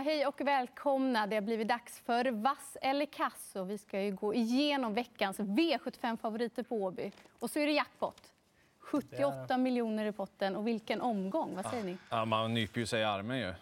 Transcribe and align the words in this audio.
hej 0.00 0.26
och 0.26 0.40
välkomna. 0.40 1.26
Det 1.26 1.36
har 1.36 1.42
blivit 1.42 1.68
dags 1.68 2.00
för 2.00 2.30
Vass 2.30 2.76
eller 2.82 3.06
kass. 3.06 3.56
Och 3.56 3.70
vi 3.70 3.78
ska 3.78 4.00
ju 4.00 4.14
gå 4.14 4.34
igenom 4.34 4.94
veckans 4.94 5.38
V75-favoriter 5.38 6.62
på 6.62 6.76
Åby. 6.76 7.12
Och 7.38 7.50
så 7.50 7.58
är 7.58 7.66
det 7.66 7.72
jackpot. 7.72 8.32
78 8.78 9.58
miljoner 9.58 10.06
i 10.06 10.12
potten. 10.12 10.56
Och 10.56 10.66
vilken 10.66 11.00
omgång! 11.00 11.56
Vad 11.56 11.66
säger 11.66 11.84
ni? 11.84 11.96
Ja, 12.10 12.24
man 12.24 12.54
nyper 12.54 12.80
ju 12.80 12.86
sig 12.86 13.00
i 13.00 13.04
armen 13.04 13.38
ju. 13.38 13.54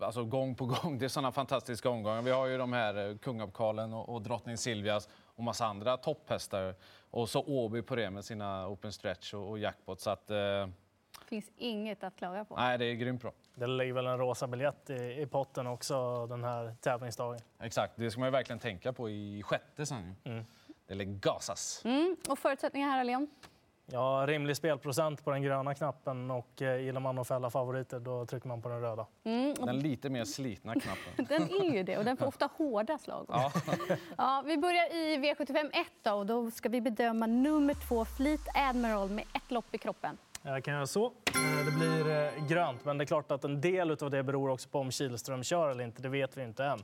Alltså 0.00 0.24
gång 0.24 0.54
på 0.54 0.66
gång. 0.66 0.98
Det 0.98 1.04
är 1.04 1.08
såna 1.08 1.32
fantastiska 1.32 1.90
omgångar. 1.90 2.22
Vi 2.22 2.30
har 2.30 2.46
ju 2.46 2.58
de 2.58 2.72
här 2.72 3.08
eh, 3.08 3.16
Kungapokalen 3.16 3.92
och, 3.92 4.08
och 4.08 4.22
Drottning 4.22 4.56
Silvias 4.56 5.08
och 5.24 5.42
massa 5.42 5.66
andra 5.66 5.96
topphästar. 5.96 6.74
Och 7.10 7.28
så 7.28 7.44
Åby 7.46 7.82
på 7.82 7.96
det 7.96 8.10
med 8.10 8.24
sina 8.24 8.68
open 8.68 8.92
stretch 8.92 9.34
och, 9.34 9.50
och 9.50 9.58
jackpot. 9.58 10.00
Så 10.00 10.10
att, 10.10 10.30
eh, 10.30 10.68
finns 11.26 11.50
inget 11.56 12.04
att 12.04 12.16
klaga 12.16 12.44
på. 12.44 12.56
nej, 12.56 12.78
det 12.78 12.84
är 12.84 12.94
grymt 12.94 13.22
bra. 13.22 13.32
Det 13.54 13.66
ligger 13.66 13.92
väl 13.92 14.06
en 14.06 14.18
rosa 14.18 14.46
biljett 14.46 14.90
i, 14.90 15.20
i 15.20 15.26
potten 15.26 15.66
också 15.66 16.26
den 16.26 16.44
här 16.44 16.74
tävlingsdagen. 16.80 17.40
Exakt, 17.60 17.92
det 17.96 18.10
ska 18.10 18.20
man 18.20 18.26
ju 18.26 18.32
verkligen 18.32 18.58
tänka 18.58 18.92
på 18.92 19.10
i 19.10 19.42
sjätte 19.42 19.86
sen. 19.86 20.16
ju. 20.24 20.44
Det 20.86 20.94
är 20.94 21.04
gasas. 21.04 21.82
Mm. 21.84 22.16
Och 22.28 22.38
förutsättningar 22.38 22.88
här, 22.88 23.04
Leon? 23.04 23.28
Ja, 23.90 24.24
rimlig 24.26 24.56
spelprocent 24.56 25.24
på 25.24 25.30
den 25.30 25.42
gröna 25.42 25.74
knappen 25.74 26.30
och 26.30 26.62
eh, 26.62 26.80
gillar 26.80 27.00
man 27.00 27.18
att 27.18 27.28
fälla 27.28 27.50
favoriter 27.50 28.00
då 28.00 28.26
trycker 28.26 28.48
man 28.48 28.62
på 28.62 28.68
den 28.68 28.80
röda. 28.80 29.06
Den 29.22 29.78
lite 29.78 30.10
mer 30.10 30.24
slitna 30.24 30.74
knappen. 30.74 31.26
Den 31.28 31.42
är 31.42 31.74
ju 31.74 31.82
det 31.82 31.98
och 31.98 32.04
den 32.04 32.16
får 32.16 32.26
ofta 32.26 32.50
hårda 32.56 32.98
slag. 32.98 33.26
Ja. 33.28 33.52
Ja, 34.18 34.42
vi 34.46 34.56
börjar 34.56 34.94
i 34.94 35.16
V75 35.16 35.70
1 35.72 35.86
då, 36.02 36.12
och 36.12 36.26
då 36.26 36.50
ska 36.50 36.68
vi 36.68 36.80
bedöma 36.80 37.26
nummer 37.26 37.74
två 37.88 38.04
Fleet 38.04 38.40
Admiral 38.54 39.10
med 39.10 39.24
ett 39.34 39.50
lopp 39.50 39.74
i 39.74 39.78
kroppen. 39.78 40.18
Jag 40.46 40.64
kan 40.64 40.74
göra 40.74 40.86
så. 40.86 41.06
Eh, 41.06 41.64
Det 41.66 41.70
blir 41.78 42.10
eh, 42.10 42.46
grönt, 42.48 42.84
men 42.84 42.98
det 42.98 43.04
är 43.04 43.06
klart 43.06 43.30
att 43.30 43.44
en 43.44 43.60
del 43.60 43.90
av 43.90 44.10
det 44.10 44.22
beror 44.22 44.50
också 44.50 44.68
på 44.68 44.78
om 44.78 44.90
Kihlström 44.90 45.42
kör 45.42 45.68
eller 45.70 45.84
inte. 45.84 46.02
Det 46.02 46.08
vet 46.08 46.36
vi 46.36 46.42
inte 46.42 46.64
än. 46.64 46.78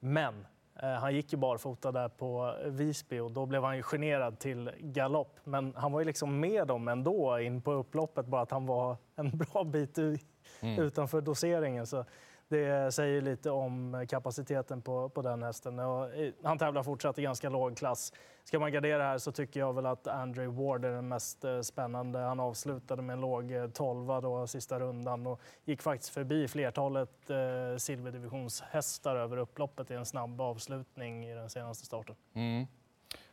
Men 0.00 0.46
eh, 0.82 0.88
han 0.90 1.14
gick 1.14 1.32
ju 1.32 1.38
barfota 1.38 1.92
där 1.92 2.08
på 2.08 2.54
Visby 2.66 3.18
och 3.18 3.30
då 3.30 3.46
blev 3.46 3.64
han 3.64 3.76
ju 3.76 3.82
generad 3.82 4.38
till 4.38 4.70
galopp. 4.80 5.36
Men 5.44 5.72
han 5.76 5.92
var 5.92 6.00
ju 6.00 6.06
liksom 6.06 6.40
med 6.40 6.66
dem 6.66 6.88
ändå 6.88 7.40
in 7.40 7.62
på 7.62 7.72
upploppet, 7.72 8.26
bara 8.26 8.42
att 8.42 8.50
han 8.50 8.66
var 8.66 8.96
en 9.16 9.30
bra 9.38 9.64
bit 9.64 9.98
u- 9.98 10.18
utanför 10.62 11.20
doseringen. 11.20 11.86
Så 11.86 12.04
det 12.50 12.94
säger 12.94 13.22
lite 13.22 13.50
om 13.50 14.06
kapaciteten 14.08 14.82
på, 14.82 15.08
på 15.08 15.22
den 15.22 15.42
hästen. 15.42 15.78
Och 15.78 16.14
eh, 16.14 16.32
han 16.42 16.58
tävlar 16.58 16.82
fortsatt 16.82 17.18
i 17.18 17.22
ganska 17.22 17.48
låg 17.48 17.76
klass. 17.76 18.12
Ska 18.44 18.58
man 18.58 18.72
gardera 18.72 19.02
här 19.02 19.18
så 19.18 19.32
tycker 19.32 19.60
jag 19.60 19.72
väl 19.72 19.86
att 19.86 20.06
Andrew 20.06 20.64
Ward 20.64 20.84
är 20.84 20.90
den 20.90 21.08
mest 21.08 21.44
eh, 21.44 21.60
spännande. 21.60 22.18
Han 22.18 22.40
avslutade 22.40 23.02
med 23.02 23.14
en 23.14 23.20
låg 23.20 23.52
eh, 23.52 23.66
tolva 23.66 24.20
då 24.20 24.46
sista 24.46 24.80
rundan 24.80 25.26
och 25.26 25.40
gick 25.64 25.82
faktiskt 25.82 26.12
förbi 26.12 26.48
flertalet 26.48 27.30
eh, 27.30 27.76
silverdivisionshästar 27.78 29.16
över 29.16 29.36
upploppet 29.36 29.90
i 29.90 29.94
en 29.94 30.06
snabb 30.06 30.40
avslutning 30.40 31.26
i 31.26 31.34
den 31.34 31.50
senaste 31.50 31.86
starten. 31.86 32.16
Mm. 32.32 32.66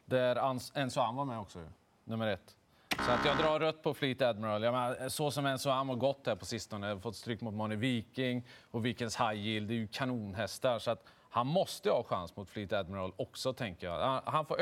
Där 0.05 0.35
Enzo 0.73 0.99
Ann 0.99 1.15
var 1.15 1.25
med 1.25 1.39
också, 1.39 1.59
nummer 2.03 2.27
ett. 2.27 2.57
Så 3.05 3.11
att 3.11 3.25
jag 3.25 3.37
drar 3.37 3.59
rött 3.59 3.83
på 3.83 3.93
Fleet 3.93 4.21
Admiral. 4.21 4.63
Jag 4.63 4.71
menar, 4.73 5.01
eh, 5.01 5.07
så 5.07 5.31
som 5.31 5.45
Enzo 5.45 5.69
har 5.69 5.95
gått 5.95 6.27
här 6.27 6.35
på 6.35 6.45
sistone, 6.45 6.99
fått 6.99 7.15
stryk 7.15 7.41
mot 7.41 7.53
Moni 7.53 7.75
Viking 7.75 8.47
och 8.71 8.85
Vikings 8.85 9.17
High 9.19 9.33
Yield, 9.35 9.67
det 9.67 9.73
är 9.73 9.75
ju 9.75 9.87
kanonhästar. 9.87 10.79
Så 10.79 10.91
att 10.91 11.03
han 11.29 11.47
måste 11.47 11.89
ha 11.89 12.03
chans 12.03 12.35
mot 12.35 12.49
Fleet 12.49 12.73
Admiral 12.73 13.11
också, 13.17 13.53
tänker 13.53 13.87
jag. 13.87 14.21
Han- 14.25 14.45
får 14.45 14.59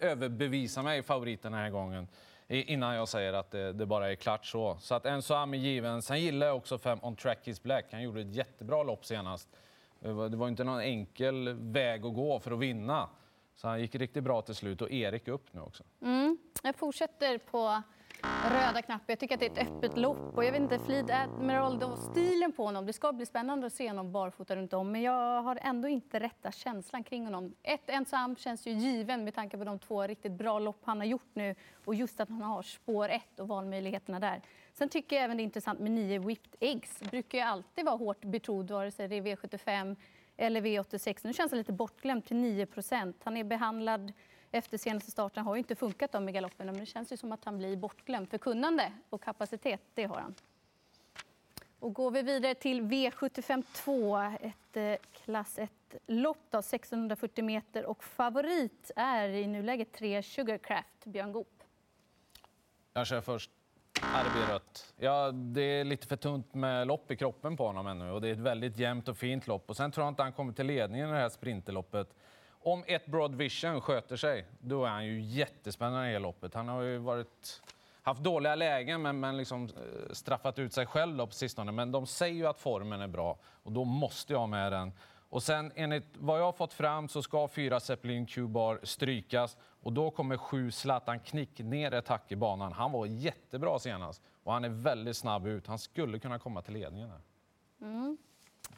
överbevisa 0.00 0.82
mig 0.82 1.02
favoriten 1.02 1.52
den 1.52 1.60
här 1.60 1.70
gången 1.70 2.08
innan 2.48 2.94
jag 2.94 3.08
säger 3.08 3.32
att 3.32 3.50
det, 3.50 3.72
det 3.72 3.86
bara 3.86 4.10
är 4.10 4.14
klart 4.14 4.46
så. 4.46 4.76
Så 4.80 4.94
att 4.94 5.06
Enzo 5.06 5.34
är 5.34 5.54
given. 5.54 6.02
Sen 6.02 6.20
gillar 6.20 6.46
jag 6.46 6.56
också 6.56 6.78
fem 6.78 6.98
On 7.02 7.16
Track 7.16 7.48
Is 7.48 7.62
Black. 7.62 7.84
Han 7.92 8.02
gjorde 8.02 8.20
ett 8.20 8.34
jättebra 8.34 8.82
lopp 8.82 9.04
senast. 9.04 9.48
Det 10.00 10.12
var, 10.12 10.28
det 10.28 10.36
var 10.36 10.48
inte 10.48 10.64
någon 10.64 10.80
enkel 10.80 11.48
väg 11.58 12.06
att 12.06 12.14
gå 12.14 12.38
för 12.40 12.50
att 12.50 12.58
vinna. 12.58 13.08
Så 13.56 13.68
han 13.68 13.80
gick 13.80 13.94
riktigt 13.94 14.24
bra 14.24 14.42
till 14.42 14.54
slut 14.54 14.82
och 14.82 14.90
Erik 14.90 15.28
upp 15.28 15.46
nu 15.52 15.60
också. 15.60 15.84
Mm. 16.02 16.38
Jag 16.62 16.76
fortsätter 16.76 17.38
på 17.38 17.82
röda 18.50 18.82
knappen. 18.82 19.04
Jag 19.06 19.18
tycker 19.18 19.34
att 19.34 19.40
det 19.40 19.46
är 19.46 19.50
ett 19.50 19.68
öppet 19.68 19.96
lopp. 19.96 20.36
Och 20.36 20.44
jag 20.44 20.52
vet 20.52 20.60
inte, 20.60 20.78
Fleet 20.78 21.10
Admiral, 21.10 21.78
då, 21.78 21.96
stilen 21.96 22.52
på 22.52 22.64
honom. 22.64 22.86
Det 22.86 22.92
ska 22.92 23.12
bli 23.12 23.26
spännande 23.26 23.66
att 23.66 23.72
se 23.72 23.88
honom 23.88 24.12
barfota 24.12 24.56
runt 24.56 24.72
om. 24.72 24.92
Men 24.92 25.02
jag 25.02 25.42
har 25.42 25.58
ändå 25.62 25.88
inte 25.88 26.20
rätta 26.20 26.52
känslan 26.52 27.04
kring 27.04 27.24
honom. 27.24 27.54
Ett 27.62 27.90
ensam 27.90 28.36
känns 28.36 28.66
ju 28.66 28.70
given 28.70 29.24
med 29.24 29.34
tanke 29.34 29.58
på 29.58 29.64
de 29.64 29.78
två 29.78 30.02
riktigt 30.02 30.32
bra 30.32 30.58
lopp 30.58 30.80
han 30.84 30.98
har 30.98 31.06
gjort 31.06 31.30
nu. 31.34 31.54
Och 31.84 31.94
just 31.94 32.20
att 32.20 32.28
han 32.28 32.42
har 32.42 32.62
spår 32.62 33.08
ett 33.08 33.40
och 33.40 33.48
valmöjligheterna 33.48 34.20
där. 34.20 34.42
Sen 34.72 34.88
tycker 34.88 35.16
jag 35.16 35.24
även 35.24 35.36
det 35.36 35.42
är 35.42 35.44
intressant 35.44 35.80
med 35.80 35.90
nio 35.90 36.18
Whipped 36.18 36.56
Eggs. 36.60 37.00
Brukar 37.00 37.38
ju 37.38 37.44
alltid 37.44 37.84
vara 37.84 37.96
hårt 37.96 38.24
betrodd, 38.24 38.70
vare 38.70 38.90
sig 38.90 39.08
det 39.08 39.16
är 39.16 39.22
V75 39.22 39.96
eller 40.36 40.60
V86. 40.60 41.20
Nu 41.22 41.32
känns 41.32 41.52
han 41.52 41.58
lite 41.58 41.72
bortglömd 41.72 42.24
till 42.24 42.36
9% 42.36 43.14
Han 43.24 43.36
är 43.36 43.44
behandlad 43.44 44.12
efter 44.54 44.78
senaste 44.78 45.10
starten. 45.10 45.44
har 45.44 45.54
ju 45.54 45.58
inte 45.58 45.74
funkat 45.74 46.12
då 46.12 46.20
med 46.20 46.34
galopperna, 46.34 46.72
men 46.72 46.80
det 46.80 46.86
känns 46.86 47.12
ju 47.12 47.16
som 47.16 47.32
att 47.32 47.44
han 47.44 47.58
blir 47.58 47.76
bortglömd. 47.76 48.30
För 48.30 48.38
kunnande 48.38 48.92
och 49.10 49.22
kapacitet, 49.22 49.80
det 49.94 50.04
har 50.04 50.20
han. 50.20 50.34
Och 51.78 51.94
går 51.94 52.10
vi 52.10 52.22
vidare 52.22 52.54
till 52.54 52.82
V75 52.82 53.62
2, 53.72 54.16
ett 54.40 54.76
eh, 54.76 54.94
klass 55.12 55.58
1-lopp, 55.58 56.54
1640 56.54 57.44
meter. 57.44 57.86
Och 57.86 58.04
favorit 58.04 58.90
är 58.96 59.28
i 59.28 59.46
nuläget 59.46 59.92
3 59.92 60.22
Sugarcraft, 60.22 61.04
Björn 61.04 61.32
Goop. 61.32 61.62
Jag 62.92 63.06
kör 63.06 63.20
först. 63.20 63.50
Ja, 64.00 64.22
det 64.24 64.30
blir 64.30 64.54
rött. 64.54 64.94
Ja, 64.96 65.30
det 65.32 65.62
är 65.62 65.84
lite 65.84 66.06
för 66.06 66.16
tunt 66.16 66.54
med 66.54 66.86
lopp 66.86 67.10
i 67.10 67.16
kroppen 67.16 67.56
på 67.56 67.66
honom 67.66 67.86
ännu. 67.86 68.10
Och 68.10 68.20
det 68.20 68.28
är 68.28 68.32
ett 68.32 68.38
väldigt 68.38 68.78
jämnt 68.78 69.08
och 69.08 69.16
fint 69.16 69.46
lopp. 69.46 69.70
Och 69.70 69.76
sen 69.76 69.92
tror 69.92 70.04
jag 70.04 70.10
inte 70.10 70.22
han 70.22 70.32
kommer 70.32 70.52
till 70.52 70.66
ledningen 70.66 71.08
i 71.08 71.12
det 71.12 71.18
här 71.18 71.28
sprinterloppet. 71.28 72.14
Om 72.64 72.84
ett 72.86 73.06
Broad 73.06 73.34
Vision 73.34 73.80
sköter 73.80 74.16
sig, 74.16 74.46
då 74.60 74.84
är 74.84 74.88
han 74.88 75.06
ju 75.06 75.20
jättespännande 75.20 76.10
i 76.10 76.12
det 76.12 76.18
loppet. 76.18 76.54
Han 76.54 76.68
har 76.68 76.82
ju 76.82 76.98
varit, 76.98 77.62
haft 78.02 78.22
dåliga 78.22 78.54
lägen, 78.54 79.02
men, 79.02 79.20
men 79.20 79.36
liksom 79.36 79.64
eh, 79.64 80.12
straffat 80.12 80.58
ut 80.58 80.72
sig 80.72 80.86
själv 80.86 81.16
då 81.16 81.26
på 81.26 81.32
sistone. 81.32 81.72
Men 81.72 81.92
de 81.92 82.06
säger 82.06 82.34
ju 82.34 82.46
att 82.46 82.60
formen 82.60 83.00
är 83.00 83.08
bra 83.08 83.38
och 83.62 83.72
då 83.72 83.84
måste 83.84 84.32
jag 84.32 84.40
ha 84.40 84.46
med 84.46 84.72
den. 84.72 84.92
Och 85.28 85.42
sen 85.42 85.72
enligt 85.74 86.06
vad 86.18 86.40
jag 86.40 86.44
har 86.44 86.52
fått 86.52 86.72
fram 86.72 87.08
så 87.08 87.22
ska 87.22 87.48
fyra 87.48 87.80
Zeppelin 87.80 88.26
Q-bar 88.26 88.80
strykas 88.82 89.56
och 89.60 89.92
då 89.92 90.10
kommer 90.10 90.36
sju 90.36 90.70
Zlatan 90.70 91.20
Knick 91.20 91.58
ner 91.58 91.94
ett 91.94 92.08
hack 92.08 92.32
i 92.32 92.36
banan. 92.36 92.72
Han 92.72 92.92
var 92.92 93.06
jättebra 93.06 93.78
senast 93.78 94.22
och 94.42 94.52
han 94.52 94.64
är 94.64 94.68
väldigt 94.68 95.16
snabb 95.16 95.46
ut. 95.46 95.66
Han 95.66 95.78
skulle 95.78 96.18
kunna 96.18 96.38
komma 96.38 96.62
till 96.62 96.74
ledningen. 96.74 97.10
Här. 97.10 97.20
Mm. 97.80 98.18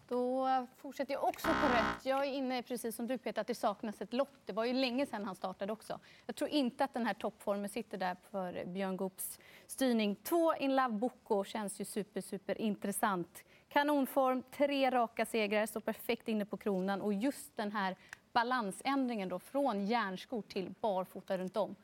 Då 0.09 0.49
fortsätter 0.77 1.13
jag 1.13 1.25
också 1.25 1.49
på 1.49 1.69
rätt. 1.75 2.07
Jag 2.07 2.27
är 2.27 2.33
inne, 2.33 2.63
precis 2.63 2.97
som 2.97 3.07
du 3.07 3.19
Peter, 3.19 3.41
att 3.41 3.47
det 3.47 3.55
saknas 3.55 4.01
ett 4.01 4.13
lopp. 4.13 4.37
Det 4.45 4.53
var 4.53 4.65
ju 4.65 4.73
länge 4.73 5.07
sedan 5.07 5.25
han 5.25 5.35
startade 5.35 5.73
också. 5.73 6.01
Jag 6.27 6.37
tror 6.37 6.51
inte 6.51 6.85
att 6.85 6.95
den 6.95 7.07
här 7.07 7.15
toppformen 7.15 7.69
sitter 7.69 7.99
där 7.99 8.17
för 8.31 8.65
Björn 8.65 8.97
Goops 8.97 9.39
styrning. 9.67 10.17
Två 10.17 10.55
In 10.55 10.77
Love 10.77 10.95
Boko 10.95 11.45
känns 11.45 11.81
ju 11.81 11.85
super, 11.85 12.21
super 12.21 12.61
intressant. 12.61 13.45
Kanonform, 13.69 14.43
tre 14.51 14.91
raka 14.91 15.27
segrar, 15.27 15.67
står 15.67 15.81
perfekt 15.81 16.29
inne 16.29 16.45
på 16.45 16.57
kronan 16.57 17.03
och 17.03 17.13
just 17.13 17.57
den 17.57 17.73
här 17.73 17.97
balansändringen 18.33 19.29
då 19.29 19.39
från 19.39 19.87
järnskor 19.87 20.43
till 20.43 20.75
barfota 20.81 21.39
runt 21.39 21.57
om. 21.57 21.77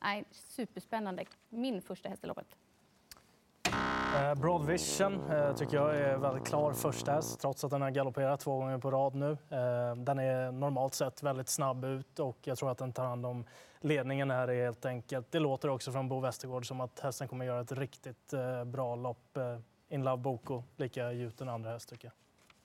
Nej, 0.00 0.24
superspännande. 0.30 1.24
Min 1.48 1.82
första 1.82 2.08
häst 2.08 2.24
i 2.24 2.26
loppet. 2.26 2.56
Eh, 4.16 4.34
Broad 4.34 4.66
Vision 4.66 5.30
eh, 5.30 5.54
tycker 5.54 5.76
jag 5.76 5.96
är 5.96 6.16
väldigt 6.16 6.46
klar 6.46 6.72
första 6.72 7.12
häst, 7.12 7.40
trots 7.40 7.64
att 7.64 7.70
den 7.70 7.82
har 7.82 7.90
galopperat 7.90 8.40
två 8.40 8.58
gånger 8.58 8.78
på 8.78 8.90
rad 8.90 9.14
nu. 9.14 9.30
Eh, 9.30 9.96
den 9.96 10.18
är 10.18 10.52
normalt 10.52 10.94
sett 10.94 11.22
väldigt 11.22 11.48
snabb 11.48 11.84
ut 11.84 12.18
och 12.18 12.38
jag 12.42 12.58
tror 12.58 12.70
att 12.70 12.78
den 12.78 12.92
tar 12.92 13.04
hand 13.04 13.26
om 13.26 13.44
ledningen 13.80 14.30
här 14.30 14.48
helt 14.48 14.86
enkelt. 14.86 15.30
Det 15.30 15.38
låter 15.38 15.68
också 15.68 15.92
från 15.92 16.08
Bo 16.08 16.20
Westergård 16.20 16.66
som 16.66 16.80
att 16.80 17.00
hästen 17.00 17.28
kommer 17.28 17.44
göra 17.44 17.60
ett 17.60 17.72
riktigt 17.72 18.34
bra 18.66 18.96
lopp. 18.96 19.38
In 19.88 20.04
Love 20.04 20.22
Boko, 20.22 20.62
lika 20.76 21.12
gjuten 21.12 21.48
andra 21.48 21.70
häst 21.70 21.88
tycker 21.88 22.10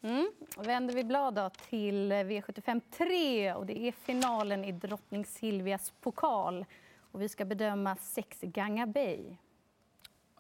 jag. 0.02 0.12
Mm. 0.12 0.32
Vänder 0.58 0.94
vi 0.94 1.04
blad 1.04 1.34
då 1.34 1.50
till 1.70 2.14
V75 2.14 2.82
3 2.98 3.54
och 3.54 3.66
det 3.66 3.80
är 3.80 3.92
finalen 3.92 4.66
i 4.66 4.72
drottning 4.72 5.26
Silvias 5.26 5.94
pokal. 6.02 6.66
Och 7.12 7.22
vi 7.22 7.30
ska 7.30 7.46
bedöma 7.46 7.96
sex 7.96 8.38
Ganga 8.42 8.88
Bay. 8.88 9.38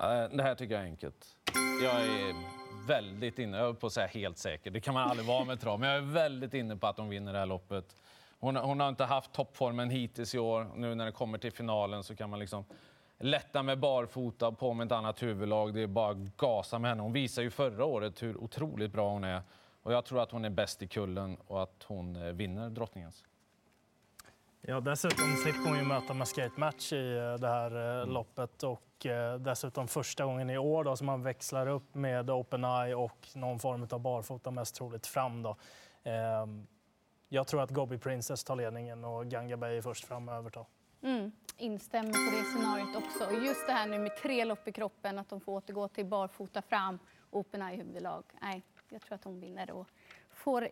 Eh, 0.01 0.29
det 0.37 0.43
här 0.43 0.55
tycker 0.55 0.73
jag 0.73 0.83
är 0.83 0.87
enkelt. 0.87 1.35
Jag 1.83 2.01
är 2.01 2.35
väldigt 2.87 3.39
inne, 3.39 3.57
jag 3.57 3.69
är 3.69 3.73
på 3.73 3.87
att 3.87 3.93
säga 3.93 4.07
helt 4.07 4.37
säker, 4.37 4.71
det 4.71 4.81
kan 4.81 4.93
man 4.93 5.09
aldrig 5.09 5.27
vara 5.27 5.45
med 5.45 5.61
trav, 5.61 5.79
men 5.79 5.89
jag 5.89 5.97
är 5.97 6.13
väldigt 6.13 6.53
inne 6.53 6.75
på 6.75 6.87
att 6.87 6.97
de 6.97 7.09
vinner 7.09 7.33
det 7.33 7.39
här 7.39 7.45
loppet. 7.45 7.95
Hon, 8.39 8.55
hon 8.55 8.79
har 8.79 8.89
inte 8.89 9.05
haft 9.05 9.33
toppformen 9.33 9.89
hittills 9.89 10.35
i 10.35 10.39
år. 10.39 10.71
Nu 10.75 10.95
när 10.95 11.05
det 11.05 11.11
kommer 11.11 11.37
till 11.37 11.51
finalen 11.51 12.03
så 12.03 12.15
kan 12.15 12.29
man 12.29 12.39
liksom 12.39 12.65
lätta 13.19 13.63
med 13.63 13.79
barfota 13.79 14.51
på 14.51 14.73
med 14.73 14.85
ett 14.85 14.91
annat 14.91 15.23
huvudlag. 15.23 15.73
Det 15.73 15.81
är 15.81 15.87
bara 15.87 16.11
att 16.11 16.37
gasa 16.37 16.79
med 16.79 16.91
henne. 16.91 17.03
Hon 17.03 17.13
visade 17.13 17.45
ju 17.45 17.51
förra 17.51 17.85
året 17.85 18.23
hur 18.23 18.37
otroligt 18.37 18.91
bra 18.91 19.09
hon 19.09 19.23
är. 19.23 19.41
Och 19.83 19.93
jag 19.93 20.05
tror 20.05 20.21
att 20.21 20.31
hon 20.31 20.45
är 20.45 20.49
bäst 20.49 20.81
i 20.81 20.87
kullen 20.87 21.37
och 21.47 21.63
att 21.63 21.83
hon 21.87 22.15
eh, 22.15 22.31
vinner 22.33 22.69
drottningens. 22.69 23.23
Ja, 24.61 24.79
dessutom 24.79 25.35
slipper 25.43 25.69
hon 25.69 25.77
ju 25.77 25.83
möta 25.83 26.13
med 26.13 26.27
match 26.55 26.93
i 26.93 27.17
eh, 27.17 27.33
det 27.33 27.47
här 27.47 28.01
mm. 28.01 28.09
loppet 28.09 28.63
och 28.63 28.90
och 29.01 29.05
eh, 29.05 29.35
dessutom 29.39 29.87
första 29.87 30.25
gången 30.25 30.49
i 30.49 30.57
år 30.57 30.83
då, 30.83 30.95
som 30.95 31.07
man 31.07 31.23
växlar 31.23 31.67
upp 31.67 31.95
med 31.95 32.29
Open 32.29 32.63
Eye 32.65 32.95
och 32.95 33.27
någon 33.35 33.59
form 33.59 33.87
av 33.91 33.99
barfota, 33.99 34.51
mest 34.51 34.75
troligt 34.75 35.07
fram. 35.07 35.43
Då. 35.43 35.55
Eh, 36.03 36.45
jag 37.29 37.47
tror 37.47 37.61
att 37.61 37.71
Gobi 37.71 37.97
Princess 37.97 38.43
tar 38.43 38.55
ledningen 38.55 39.05
och 39.05 39.27
Ganga 39.27 39.57
Bay 39.57 39.77
är 39.77 39.81
först 39.81 40.05
fram 40.05 40.29
och 40.29 40.35
övertar. 40.35 40.65
Mm, 41.03 41.31
instämmer 41.57 42.11
på 42.11 42.37
det 42.37 42.43
scenariot 42.43 42.95
också. 42.95 43.35
Och 43.35 43.43
just 43.45 43.67
det 43.67 43.73
här 43.73 43.87
nu 43.87 43.99
med 43.99 44.17
tre 44.17 44.45
lopp 44.45 44.67
i 44.67 44.71
kroppen, 44.71 45.19
att 45.19 45.29
de 45.29 45.41
får 45.41 45.51
återgå 45.51 45.87
till 45.87 46.05
barfota 46.05 46.61
fram, 46.61 46.99
Open 47.31 47.61
Eye 47.61 47.77
huvudlag. 47.77 48.23
Nej, 48.41 48.63
jag 48.89 49.01
tror 49.01 49.15
att 49.15 49.23
hon 49.23 49.39
vinner 49.39 49.71
och 49.71 49.87
får, 50.29 50.69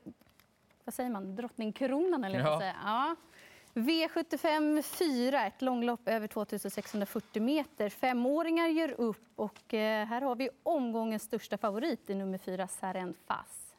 vad 0.86 0.94
säger 0.94 1.10
man, 1.10 1.36
drottningkronan 1.36 2.24
eller 2.24 2.40
Ja. 2.40 2.46
ja. 2.54 2.60
säga. 2.60 2.76
Ja. 2.84 3.16
V75 3.74 4.82
4, 4.82 5.46
ett 5.46 5.62
långlopp 5.62 6.08
över 6.08 6.28
2640 6.28 7.42
meter. 7.42 7.90
Femåringar 7.90 8.68
gör 8.68 8.92
upp 8.92 9.32
och 9.36 9.74
eh, 9.74 10.06
här 10.06 10.22
har 10.22 10.36
vi 10.36 10.50
omgångens 10.64 11.24
största 11.24 11.58
favorit 11.58 12.10
i 12.10 12.16
nummer 12.16 12.38
4, 12.38 12.68
Saren 12.68 13.14
Fass. 13.28 13.76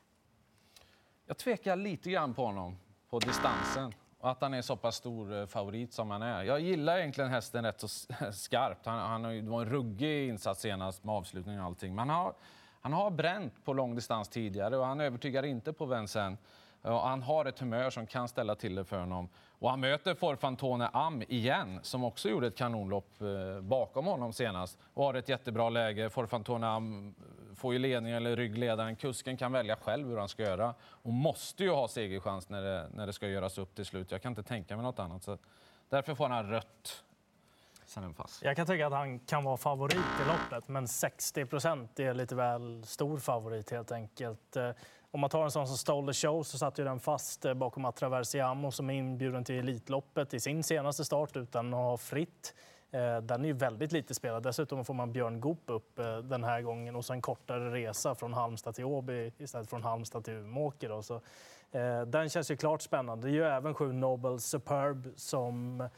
Jag 1.26 1.38
tvekar 1.38 1.76
lite 1.76 2.10
grann 2.10 2.34
på 2.34 2.44
honom 2.44 2.78
på 3.10 3.18
distansen 3.18 3.94
och 4.18 4.30
att 4.30 4.40
han 4.40 4.54
är 4.54 4.62
så 4.62 4.76
pass 4.76 4.96
stor 4.96 5.40
eh, 5.40 5.46
favorit 5.46 5.92
som 5.92 6.10
han 6.10 6.22
är. 6.22 6.42
Jag 6.42 6.60
gillar 6.60 6.98
egentligen 6.98 7.30
hästen 7.30 7.64
rätt 7.64 7.80
så 7.80 7.88
skarpt. 8.32 8.86
Han, 8.86 8.98
han 8.98 9.24
har 9.24 9.32
det 9.32 9.50
var 9.50 9.62
en 9.62 9.70
ruggig 9.70 10.28
insats 10.28 10.60
senast 10.60 11.04
med 11.04 11.14
avslutning 11.14 11.60
och 11.60 11.66
allting. 11.66 11.94
Men 11.94 12.08
han 12.08 12.24
har, 12.24 12.34
han 12.80 12.92
har 12.92 13.10
bränt 13.10 13.64
på 13.64 13.72
lång 13.72 13.94
distans 13.94 14.28
tidigare 14.28 14.76
och 14.76 14.86
han 14.86 15.00
övertygar 15.00 15.42
inte 15.42 15.72
på 15.72 15.86
vänsen. 15.86 16.38
Han 16.82 17.22
har 17.22 17.44
ett 17.44 17.58
humör 17.58 17.90
som 17.90 18.06
kan 18.06 18.28
ställa 18.28 18.54
till 18.54 18.74
det 18.74 18.84
för 18.84 18.98
honom. 18.98 19.28
Och 19.60 19.70
han 19.70 19.80
möter 19.80 20.14
Forfantone 20.14 20.90
Am 20.92 21.22
igen, 21.28 21.80
som 21.82 22.04
också 22.04 22.28
gjorde 22.28 22.46
ett 22.46 22.56
kanonlopp 22.56 23.20
eh, 23.20 23.60
bakom 23.60 24.06
honom 24.06 24.32
senast 24.32 24.78
och 24.94 25.04
har 25.04 25.14
ett 25.14 25.28
jättebra 25.28 25.68
läge. 25.68 26.10
Forfantone 26.10 26.66
Am 26.66 27.14
eh, 27.18 27.54
får 27.54 27.72
ju 27.72 27.78
ledningen 27.78 28.16
eller 28.16 28.36
ryggledaren. 28.36 28.96
Kusken 28.96 29.36
kan 29.36 29.52
välja 29.52 29.76
själv 29.76 30.08
hur 30.08 30.16
han 30.16 30.28
ska 30.28 30.42
göra 30.42 30.74
och 30.82 31.12
måste 31.12 31.64
ju 31.64 31.70
ha 31.70 31.88
segerchans 31.88 32.48
när 32.48 32.62
det, 32.62 32.88
när 32.94 33.06
det 33.06 33.12
ska 33.12 33.28
göras 33.28 33.58
upp 33.58 33.74
till 33.74 33.84
slut. 33.86 34.10
Jag 34.10 34.22
kan 34.22 34.32
inte 34.32 34.42
tänka 34.42 34.76
mig 34.76 34.84
något 34.84 34.98
annat. 34.98 35.22
Så 35.22 35.38
därför 35.88 36.14
får 36.14 36.28
han 36.28 36.50
rött. 36.50 37.04
Jag 38.42 38.56
kan 38.56 38.66
tycka 38.66 38.86
att 38.86 38.92
han 38.92 39.18
kan 39.18 39.44
vara 39.44 39.56
favorit 39.56 39.96
i 39.96 40.28
loppet, 40.28 40.68
men 40.68 40.88
60 40.88 41.46
procent 41.46 42.00
är 42.00 42.14
lite 42.14 42.34
väl 42.34 42.84
stor 42.84 43.18
favorit 43.18 43.70
helt 43.70 43.92
enkelt. 43.92 44.56
Eh, 44.56 44.70
om 45.12 45.20
man 45.20 45.30
tar 45.30 45.44
en 45.44 45.50
sån 45.50 45.66
som 45.66 45.76
Stole 45.76 46.12
the 46.12 46.12
Show 46.12 46.42
så 46.42 46.58
satt 46.58 46.78
ju 46.78 46.84
den 46.84 47.00
fast 47.00 47.44
eh, 47.44 47.54
bakom 47.54 47.84
Atraversiamo 47.84 48.70
som 48.70 48.90
är 48.90 48.94
inbjuden 48.94 49.44
till 49.44 49.58
Elitloppet 49.58 50.34
i 50.34 50.40
sin 50.40 50.62
senaste 50.62 51.04
start 51.04 51.36
utan 51.36 51.74
att 51.74 51.80
ha 51.80 51.96
fritt. 51.96 52.54
Eh, 52.90 53.16
den 53.16 53.44
är 53.44 53.48
ju 53.48 53.52
väldigt 53.52 53.92
lite 53.92 54.14
spelad. 54.14 54.42
Dessutom 54.42 54.84
får 54.84 54.94
man 54.94 55.12
Björn 55.12 55.40
Goop 55.40 55.62
upp 55.66 55.98
eh, 55.98 56.18
den 56.18 56.44
här 56.44 56.62
gången 56.62 56.96
och 56.96 57.04
så 57.04 57.12
en 57.12 57.22
kortare 57.22 57.74
resa 57.74 58.14
från 58.14 58.32
Halmstad 58.32 58.74
till 58.74 58.84
Åby 58.84 59.32
istället 59.38 59.70
från 59.70 59.82
Halmstad 59.82 60.24
till 60.24 60.34
Umeåker. 60.34 60.88
då. 60.88 61.02
Så, 61.02 61.14
eh, 61.70 62.02
Den 62.02 62.28
känns 62.28 62.50
ju 62.50 62.56
klart 62.56 62.82
spännande. 62.82 63.26
Det 63.26 63.30
är 63.30 63.34
ju 63.34 63.44
även 63.44 63.74
sju 63.74 63.92
Nobel 63.92 64.40
Superb 64.40 65.12
som 65.16 65.88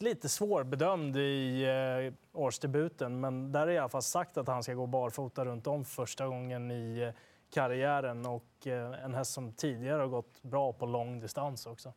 lite 0.00 0.28
svårbedömd 0.28 1.16
i 1.16 1.64
eh, 1.64 2.14
årsdebuten, 2.40 3.20
men 3.20 3.52
där 3.52 3.66
är 3.66 3.70
i 3.70 3.78
alla 3.78 3.88
fall 3.88 4.02
sagt 4.02 4.36
att 4.36 4.48
han 4.48 4.62
ska 4.62 4.74
gå 4.74 4.86
barfota 4.86 5.44
runt 5.44 5.66
om 5.66 5.84
för 5.84 5.94
första 5.94 6.26
gången 6.26 6.70
i 6.70 6.98
eh, 7.00 7.14
karriären 7.50 8.26
och 8.26 8.66
eh, 8.66 9.04
en 9.04 9.14
häst 9.14 9.32
som 9.32 9.52
tidigare 9.52 10.00
har 10.00 10.08
gått 10.08 10.42
bra 10.42 10.72
på 10.72 10.86
lång 10.86 11.20
distans 11.20 11.66
också. 11.66 11.92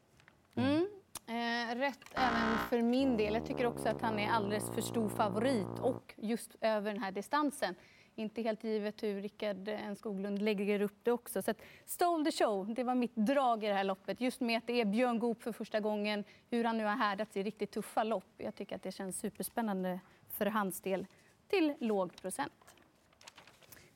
Mm. 0.56 0.88
Eh, 1.28 1.76
rätt 1.76 2.00
även 2.14 2.58
för 2.70 2.82
min 2.82 3.18
del. 3.18 3.34
Jag 3.34 3.46
tycker 3.46 3.66
också 3.66 3.90
att 3.90 4.02
han 4.02 4.20
är 4.20 4.30
alldeles 4.30 4.70
för 4.70 4.82
stor 4.82 5.10
favorit 5.10 5.80
och 5.82 6.14
just 6.18 6.56
över 6.62 6.94
den 6.94 7.04
här 7.04 7.12
distansen. 7.12 7.76
Inte 8.16 8.42
helt 8.42 8.64
givet 8.64 9.04
hur 9.04 9.22
Rickard 9.22 9.68
N 9.68 9.96
Skoglund 9.96 10.42
lägger 10.42 10.82
upp 10.82 10.98
det 11.04 11.12
också. 11.12 11.42
Så 11.42 11.52
att 11.52 11.62
Stole 11.86 12.32
the 12.32 12.44
show, 12.44 12.74
det 12.74 12.84
var 12.84 12.96
mitt 12.96 13.16
drag 13.16 13.64
i 13.64 13.68
det 13.68 13.74
här 13.74 13.84
loppet. 13.84 14.22
Just 14.22 14.42
med 14.42 14.58
att 14.58 14.68
det 14.68 14.82
är 14.82 14.86
Björn 14.86 15.20
Goop 15.20 15.44
för 15.44 15.52
första 15.52 15.80
gången, 15.80 16.24
hur 16.50 16.64
han 16.64 16.78
nu 16.78 16.86
har 16.86 16.96
härdats 16.96 17.38
i 17.38 17.44
riktigt 17.44 17.72
tuffa 17.72 18.04
lopp. 18.04 18.34
Jag 18.38 18.56
tycker 18.56 18.76
att 18.76 18.84
det 18.84 18.92
känns 18.92 19.20
superspännande 19.20 20.00
för 20.30 20.46
hans 20.46 20.82
del 20.82 21.08
till 21.48 21.74
låg 21.80 22.22
procent. 22.22 22.61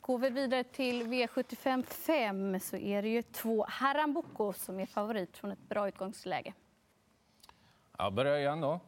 Går 0.06 0.19
vi 0.19 0.30
vidare 0.30 0.63
till 0.63 1.04
V75 1.04 1.84
5 1.84 2.60
så 2.60 2.78
är 2.78 3.02
det 3.02 3.10
ju 3.10 3.22
två 3.22 3.66
Harambuco 3.69 4.54
som 4.54 4.80
är 4.80 4.86
favorit 4.86 5.38
från 5.38 5.52
ett 5.52 5.69
bra 5.69 5.88
utgångsläge. 5.88 6.54
Jag 7.98 8.13
börjar 8.13 8.38
igen 8.38 8.62
då. 8.62 8.80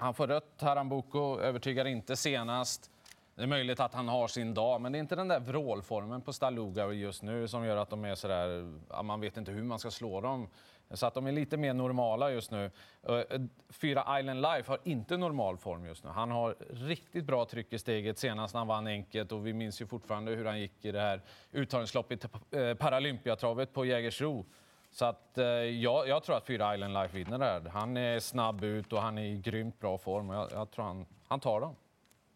Han 0.00 0.14
får 0.14 0.26
rött, 0.26 0.60
Harambuco. 0.60 1.38
Övertygar 1.40 1.84
inte 1.84 2.16
senast. 2.16 2.90
Det 3.38 3.44
är 3.44 3.46
möjligt 3.46 3.80
att 3.80 3.94
han 3.94 4.08
har 4.08 4.28
sin 4.28 4.54
dag, 4.54 4.80
men 4.80 4.92
det 4.92 4.98
är 4.98 5.00
inte 5.00 5.16
den 5.16 5.28
där 5.28 5.40
vrålformen 5.40 6.20
på 6.20 6.32
Staluga 6.32 6.92
just 6.92 7.22
nu 7.22 7.48
som 7.48 7.64
gör 7.64 7.76
att 7.76 7.90
de 7.90 8.04
är 8.04 8.14
sådär, 8.14 8.74
ja, 8.88 9.02
man 9.02 9.20
vet 9.20 9.36
inte 9.36 9.52
hur 9.52 9.62
man 9.62 9.78
ska 9.78 9.90
slå 9.90 10.20
dem. 10.20 10.48
Så 10.90 11.06
att 11.06 11.14
de 11.14 11.26
är 11.26 11.32
lite 11.32 11.56
mer 11.56 11.74
normala 11.74 12.30
just 12.30 12.50
nu. 12.50 12.70
Eh, 13.02 13.20
Fyra 13.68 14.20
Island 14.20 14.42
Life 14.42 14.72
har 14.72 14.78
inte 14.84 15.16
normal 15.16 15.56
form 15.56 15.86
just 15.86 16.04
nu. 16.04 16.10
Han 16.10 16.30
har 16.30 16.56
riktigt 16.70 17.24
bra 17.24 17.44
tryck 17.44 17.72
i 17.72 17.78
steget 17.78 18.18
senast 18.18 18.54
när 18.54 18.58
han 18.60 18.68
vann 18.68 18.86
enkelt 18.86 19.32
och 19.32 19.46
vi 19.46 19.52
minns 19.52 19.82
ju 19.82 19.86
fortfarande 19.86 20.32
hur 20.32 20.44
han 20.44 20.60
gick 20.60 20.84
i 20.84 20.92
det 20.92 21.00
här 21.00 21.22
uttagningsloppet 21.52 22.24
i 22.24 22.28
eh, 22.56 22.74
Paralympiatravet 22.74 23.72
på 23.72 23.84
Jägersro. 23.84 24.46
Så 24.90 25.04
att, 25.04 25.38
eh, 25.38 25.44
jag, 25.44 26.08
jag 26.08 26.22
tror 26.22 26.36
att 26.36 26.46
Fyra 26.46 26.74
Island 26.74 26.94
Life 26.94 27.16
vinner 27.16 27.38
det 27.38 27.44
här. 27.44 27.70
Han 27.72 27.96
är 27.96 28.20
snabb 28.20 28.64
ut 28.64 28.92
och 28.92 29.02
han 29.02 29.18
är 29.18 29.22
i 29.22 29.36
grymt 29.38 29.78
bra 29.80 29.98
form 29.98 30.30
och 30.30 30.36
jag, 30.36 30.48
jag 30.52 30.70
tror 30.70 30.84
han, 30.84 31.06
han 31.28 31.40
tar 31.40 31.60
dem. 31.60 31.76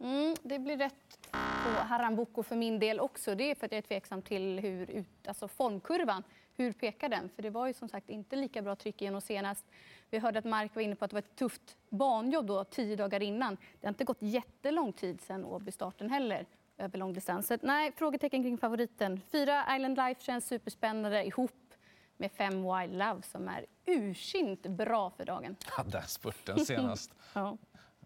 Mm, 0.02 0.34
det 0.42 0.58
blir 0.58 0.76
rätt 0.76 1.28
på 1.30 1.68
Harambuco 1.68 2.42
för 2.42 2.56
min 2.56 2.78
del 2.78 3.00
också. 3.00 3.34
Det 3.34 3.50
är 3.50 3.54
för 3.54 3.66
att 3.66 3.72
jag 3.72 3.78
är 3.78 3.82
tveksam 3.82 4.22
till 4.22 4.58
hur 4.58 4.90
ut, 4.90 5.28
alltså 5.28 5.48
formkurvan, 5.48 6.22
hur 6.54 6.72
pekar 6.72 7.08
den? 7.08 7.28
För 7.34 7.42
det 7.42 7.50
var 7.50 7.66
ju 7.66 7.74
som 7.74 7.88
sagt 7.88 8.10
inte 8.10 8.36
lika 8.36 8.62
bra 8.62 8.76
tryck 8.76 9.02
igenom 9.02 9.20
senast. 9.20 9.64
Vi 10.10 10.18
hörde 10.18 10.38
att 10.38 10.44
Mark 10.44 10.74
var 10.74 10.82
inne 10.82 10.94
på 10.94 11.04
att 11.04 11.10
det 11.10 11.14
var 11.14 11.22
ett 11.22 11.36
tufft 11.36 11.76
banjobb 11.88 12.46
då, 12.46 12.64
tio 12.64 12.96
dagar 12.96 13.22
innan. 13.22 13.56
Det 13.80 13.86
har 13.86 13.88
inte 13.88 14.04
gått 14.04 14.22
jättelång 14.22 14.92
tid 14.92 15.20
sedan 15.20 15.44
Åby-starten 15.44 16.10
heller 16.10 16.46
över 16.78 16.98
långdistans. 16.98 17.46
Så 17.46 17.58
nej, 17.62 17.92
frågetecken 17.96 18.42
kring 18.42 18.58
favoriten. 18.58 19.20
Fyra 19.32 19.76
Island 19.76 19.96
Life 19.96 20.22
känns 20.22 20.46
superspännande 20.46 21.24
ihop 21.24 21.74
med 22.16 22.32
fem 22.32 22.54
Wild 22.54 22.98
Love 22.98 23.22
som 23.22 23.48
är 23.48 23.66
ursynt 23.86 24.62
bra 24.62 25.10
för 25.10 25.24
dagen. 25.24 25.56
Ja, 25.76 25.82
den 25.82 26.02
spurten 26.02 26.64
senast 26.64 27.14
Ja. 27.32 27.56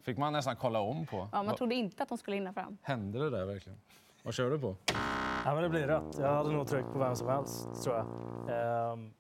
Fick 0.07 0.19
man 0.19 0.33
nästan 0.33 0.57
kolla 0.57 0.81
om 0.81 1.07
på. 1.07 1.29
Ja, 1.33 1.43
man 1.43 1.55
trodde 1.57 1.75
inte 1.75 2.03
att 2.03 2.09
de 2.09 2.19
skulle 2.19 2.37
hinna 2.37 2.53
fram. 2.53 2.79
Hände 2.83 3.19
det 3.19 3.31
där 3.31 3.45
verkligen? 3.45 3.79
Vad 4.23 4.35
kör 4.35 4.51
du 4.51 4.59
på? 4.59 4.77
Ja, 5.45 5.55
men 5.55 5.63
det 5.63 5.69
blir 5.69 5.87
rött. 5.87 6.17
Jag 6.19 6.35
hade 6.35 6.53
nog 6.53 6.69
tryckt 6.69 6.93
på 6.93 6.99
vem 6.99 7.17
som 7.17 7.29
helst, 7.29 7.83
tror 7.85 7.97
jag. 7.97 8.07
Ehm, 8.93 9.13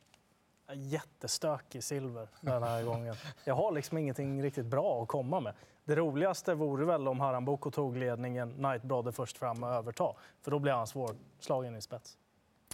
jättestökig 0.75 1.85
silver 1.85 2.29
den 2.41 2.63
här 2.63 2.83
gången. 2.83 3.15
Jag 3.45 3.55
har 3.55 3.73
liksom 3.73 3.99
ingenting 3.99 4.43
riktigt 4.43 4.67
bra 4.67 5.03
att 5.03 5.09
komma 5.09 5.41
med. 5.41 5.55
Det 5.85 5.97
roligaste 5.97 6.55
vore 6.55 6.85
väl 6.85 7.09
om 7.09 7.21
Harambuco 7.21 7.71
tog 7.71 7.97
ledningen, 7.97 8.49
Night 8.49 8.83
Brother 8.83 9.13
först 9.13 9.39
fram 9.39 9.63
och 9.63 9.71
överta. 9.71 10.13
För 10.43 10.51
då 10.51 10.59
blir 10.59 10.73
han 10.73 10.87
svårslagen 10.87 11.77
i 11.77 11.81
spets. 11.81 12.19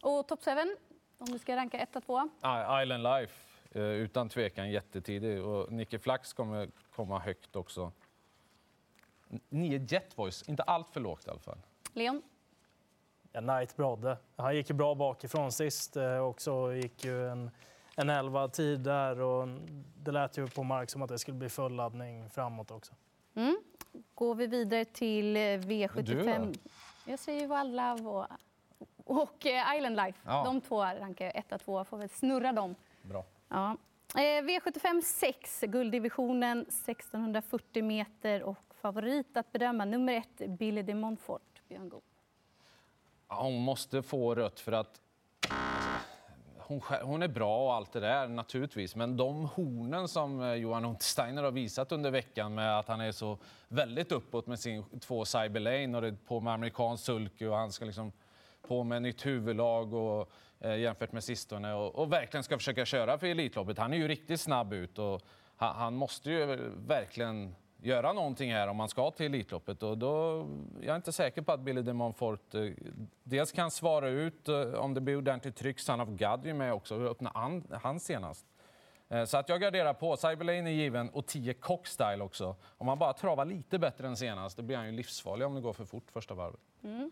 Och 0.02 0.28
Top 0.28 0.45
7, 0.45 0.50
om 1.19 1.26
du 1.26 1.38
ska 1.38 1.57
ranka 1.57 1.78
1 1.78 1.88
2 2.07 2.28
Ah, 2.40 2.83
Island 2.83 3.02
Life, 3.02 3.35
utan 3.75 4.29
tvekan 4.29 4.71
jättetidig. 4.71 5.45
Och 5.45 5.73
Nicky 5.73 5.99
Flax 5.99 6.33
kommer 6.33 6.71
komma 6.95 7.19
högt 7.19 7.57
också. 7.57 7.93
Nio 9.49 9.87
Jet 9.88 10.19
Voice, 10.19 10.49
inte 10.49 10.62
allt 10.62 10.91
för 10.91 11.00
lågt 11.00 11.26
i 11.26 11.31
alla 11.31 11.41
fall. 11.41 11.59
Leon? 11.93 12.23
Ja, 13.33 13.41
Night 13.41 13.76
Brother. 13.76 14.17
Han 14.37 14.57
gick 14.57 14.71
ju 14.71 14.76
bra 14.76 14.95
bakifrån 14.95 15.52
sist 15.52 15.97
eh, 15.97 16.17
och 16.17 16.41
så 16.41 16.73
gick 16.73 17.05
ju 17.05 17.29
en, 17.29 17.50
en 17.97 18.11
11 18.11 18.49
tid 18.49 18.81
där 18.81 19.21
och 19.21 19.49
det 19.97 20.12
lät 20.12 20.38
ju 20.38 20.49
på 20.49 20.62
Mark 20.62 20.91
som 20.91 21.02
att 21.02 21.09
det 21.09 21.19
skulle 21.19 21.37
bli 21.37 21.49
full 21.49 21.75
laddning 21.75 22.31
framåt 22.31 22.71
också. 22.71 22.95
Mm. 23.35 23.57
Går 24.14 24.35
vi 24.35 24.47
vidare 24.47 24.85
till 24.85 25.37
eh, 25.37 25.41
Du 25.41 25.59
V75. 25.59 26.59
Jag 27.05 27.19
säger 27.19 27.41
Wild 27.41 27.76
Love 27.76 28.02
och, 28.02 28.26
och 29.05 29.47
eh, 29.47 29.76
Island 29.76 29.97
Life. 29.97 30.19
Ja. 30.25 30.43
De 30.45 30.61
två 30.61 30.83
rankar 30.83 31.25
jag 31.25 31.37
1 31.37 31.61
2 31.64 31.85
Får 31.85 31.97
väl 31.97 32.09
snurra 32.09 32.52
dem. 32.52 32.75
Bra. 33.02 33.25
Ja. 33.52 33.76
Eh, 34.14 34.44
V75 34.44 35.00
6, 35.00 35.61
gulddivisionen 35.61 36.61
1640 36.61 37.85
meter 37.85 38.42
och 38.42 38.75
favorit 38.80 39.37
att 39.37 39.52
bedöma 39.52 39.85
nummer 39.85 40.12
ett, 40.12 40.50
Billy 40.59 40.82
de 40.82 40.94
Montfort, 40.94 41.62
Björn 41.68 41.88
Goop. 41.88 42.04
Ja, 43.28 43.42
hon 43.42 43.62
måste 43.62 44.02
få 44.02 44.35
rött 44.35 44.61
för 44.61 44.73
att 44.73 45.00
eh, 45.50 45.56
hon, 46.59 46.80
hon 47.02 47.23
är 47.23 47.28
bra 47.28 47.64
och 47.64 47.75
allt 47.75 47.92
det 47.92 48.00
där 48.00 48.28
naturligtvis. 48.28 48.97
Men 48.97 49.16
de 49.16 49.44
hornen 49.44 50.09
som 50.09 50.40
eh, 50.40 50.54
Johan 50.54 50.85
Untersteiner 50.85 51.42
har 51.42 51.50
visat 51.50 51.92
under 51.92 52.11
veckan 52.11 52.54
med 52.54 52.78
att 52.78 52.88
han 52.88 53.00
är 53.00 53.12
så 53.12 53.38
väldigt 53.68 54.12
uppåt 54.12 54.47
med 54.47 54.61
sin 54.61 55.00
två 55.00 55.25
Cyberlane 55.25 55.97
och 55.97 56.02
det 56.02 56.09
är 56.09 56.16
på 56.26 56.40
med 56.40 56.52
amerikansk 56.52 57.04
sulky 57.04 57.47
och 57.47 57.56
han 57.56 57.73
ska 57.73 57.85
liksom 57.85 58.12
på 58.62 58.85
med 58.85 59.02
nytt 59.02 59.26
huvudlag 59.26 59.94
och, 59.94 60.30
Eh, 60.64 60.76
jämfört 60.76 61.12
med 61.12 61.25
sistone 61.25 61.75
och, 61.75 61.95
och 61.95 62.12
verkligen 62.12 62.45
ska 62.45 62.59
försöka 62.59 62.85
köra 62.85 63.19
för 63.19 63.26
Elitloppet. 63.26 63.78
Han 63.78 63.92
är 63.92 63.97
ju 63.97 64.09
riktigt 64.09 64.40
snabb 64.40 64.73
ut 64.73 64.99
och 64.99 65.23
han, 65.57 65.76
han 65.76 65.95
måste 65.95 66.31
ju 66.31 66.71
verkligen 66.87 67.54
göra 67.76 68.12
någonting 68.12 68.52
här 68.52 68.69
om 68.69 68.76
man 68.76 68.88
ska 68.88 69.11
till 69.11 69.26
Elitloppet. 69.26 69.83
Och 69.83 69.99
då, 69.99 70.47
jag 70.81 70.92
är 70.92 70.97
inte 70.97 71.12
säker 71.12 71.42
på 71.42 71.52
att 71.52 71.61
Billy 71.61 71.83
de 71.83 71.92
Montfort 71.92 72.54
eh, 72.54 72.71
dels 73.23 73.52
kan 73.52 73.71
svara 73.71 74.09
ut 74.09 74.49
eh, 74.49 74.61
om 74.61 74.95
det 74.95 75.00
blir 75.00 75.16
ordentligt 75.16 75.57
tryck. 75.57 75.81
Son 75.81 76.00
of 76.00 76.09
God 76.09 76.47
är 76.47 76.54
med 76.54 76.73
också 76.73 76.97
och 76.97 77.11
öppna 77.11 77.31
han, 77.35 77.64
han 77.83 78.00
senast. 78.00 78.47
Eh, 79.09 79.25
Så 79.25 79.37
att 79.37 79.49
jag 79.49 79.61
garderar 79.61 79.95
på. 79.95 80.16
Cyberlane 80.16 80.71
är 80.71 80.75
given 80.75 81.11
och 81.11 81.26
10 81.26 81.54
Cockstyle 81.54 82.23
också. 82.23 82.57
Om 82.62 82.87
man 82.87 82.99
bara 82.99 83.12
travar 83.12 83.45
lite 83.45 83.78
bättre 83.78 84.07
än 84.07 84.16
senast, 84.16 84.57
då 84.57 84.62
blir 84.62 84.76
han 84.76 84.87
ju 84.87 84.92
livsfarlig 84.92 85.47
om 85.47 85.54
det 85.54 85.61
går 85.61 85.73
för 85.73 85.85
fort 85.85 86.11
första 86.11 86.35
varvet. 86.35 86.61
Mm. 86.85 87.11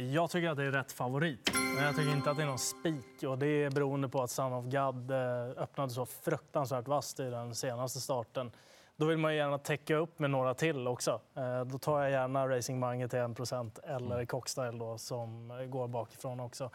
Jag 0.00 0.30
tycker 0.30 0.48
att 0.48 0.56
det 0.56 0.64
är 0.64 0.70
rätt 0.70 0.92
favorit, 0.92 1.50
men 1.76 1.84
jag 1.84 1.96
tycker 1.96 2.12
inte 2.12 2.30
att 2.30 2.36
det 2.36 2.42
är 2.42 2.46
någon 2.46 2.58
spik. 2.58 3.22
Och 3.26 3.38
det 3.38 3.46
är 3.46 3.70
beroende 3.70 4.08
på 4.08 4.22
att 4.22 4.30
Son 4.30 4.52
of 4.52 4.64
God 4.64 5.10
eh, 5.10 5.62
öppnade 5.62 5.90
så 5.92 6.06
fruktansvärt 6.06 6.88
vasst 6.88 7.20
i 7.20 7.22
den 7.30 7.54
senaste 7.54 8.00
starten. 8.00 8.50
Då 8.96 9.06
vill 9.06 9.18
man 9.18 9.34
gärna 9.34 9.58
täcka 9.58 9.96
upp 9.96 10.18
med 10.18 10.30
några 10.30 10.54
till 10.54 10.88
också. 10.88 11.20
Eh, 11.36 11.64
Då 11.64 11.78
tar 11.78 12.02
jag 12.02 12.10
gärna 12.10 12.48
Racing 12.48 12.78
Mange 12.80 13.08
till 13.08 13.18
1 13.18 13.78
eller 13.84 14.24
Cockstyle 14.24 14.78
då, 14.78 14.98
som 14.98 15.52
går 15.70 15.88
bakifrån 15.88 16.40
också. 16.40 16.70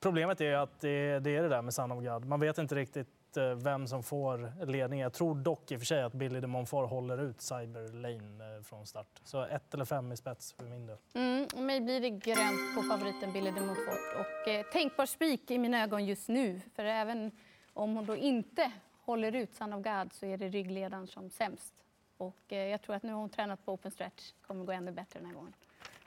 Problemet 0.00 0.40
är 0.40 0.54
att 0.54 0.80
det, 0.80 0.90
är 0.90 1.20
det 1.20 1.48
där 1.48 1.62
med 1.62 1.74
Son 1.74 1.92
of 1.92 2.04
God. 2.04 2.24
Man 2.24 2.40
vet 2.40 2.58
inte 2.58 2.74
riktigt 2.74 3.36
eh, 3.36 3.54
vem 3.54 3.86
som 3.86 4.02
får 4.02 4.66
ledningen. 4.66 5.02
Jag 5.02 5.12
tror 5.12 5.34
dock 5.34 5.72
i 5.72 5.76
och 5.76 5.80
för 5.80 5.86
sig 5.86 6.02
att 6.02 6.12
Billy 6.12 6.40
de 6.40 6.46
Montfort 6.46 6.90
håller 6.90 7.18
ut 7.18 7.40
Cyber 7.40 7.92
Lane 7.92 8.56
eh, 8.56 8.62
från 8.62 8.86
start. 8.86 9.20
Så 9.24 9.44
ett 9.44 9.74
eller 9.74 9.84
fem 9.84 10.12
i 10.12 10.16
spets 10.16 10.52
för 10.52 10.64
min 10.64 10.86
del. 10.86 10.96
Mm, 11.14 11.46
och 11.54 11.62
mig 11.62 11.80
blir 11.80 12.00
det 12.00 12.10
grönt 12.10 12.76
på 12.76 12.82
favoriten 12.82 13.32
Billy 13.32 13.50
de 13.50 13.60
Montfort. 13.60 14.16
Och 14.18 14.48
eh, 14.48 14.66
tänkbar 14.66 15.06
spik 15.06 15.50
i 15.50 15.58
mina 15.58 15.82
ögon 15.82 16.06
just 16.06 16.28
nu. 16.28 16.60
För 16.74 16.84
även 16.84 17.30
om 17.72 17.96
hon 17.96 18.06
då 18.06 18.16
inte 18.16 18.72
håller 19.04 19.34
ut 19.34 19.54
Son 19.54 19.72
of 19.72 19.84
God 19.84 20.12
så 20.12 20.26
är 20.26 20.36
det 20.36 20.48
ryggledaren 20.48 21.06
som 21.06 21.30
sämst. 21.30 21.74
Och 22.16 22.52
eh, 22.52 22.58
jag 22.58 22.82
tror 22.82 22.96
att 22.96 23.02
nu 23.02 23.12
har 23.12 23.20
hon 23.20 23.30
tränat 23.30 23.64
på 23.64 23.72
open 23.72 23.90
stretch. 23.90 24.32
kommer 24.46 24.64
gå 24.64 24.72
ännu 24.72 24.92
bättre 24.92 25.18
den 25.18 25.26
här 25.26 25.34
gången. 25.34 25.52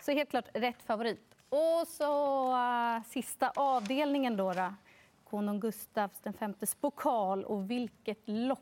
Så 0.01 0.11
helt 0.11 0.29
klart 0.29 0.45
rätt 0.53 0.81
favorit. 0.83 1.35
Och 1.51 1.87
så 1.87 2.51
eh, 2.53 3.03
sista 3.03 3.51
avdelningen 3.55 4.37
då. 4.37 4.53
då. 4.53 4.73
Konung 5.29 5.59
Gustavs 5.59 6.19
den 6.23 6.33
femtes 6.33 6.75
pokal 6.75 7.43
och 7.45 7.71
vilket 7.71 8.17
lopp. 8.25 8.59